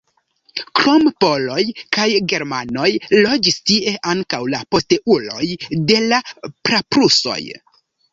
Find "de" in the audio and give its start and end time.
5.93-5.99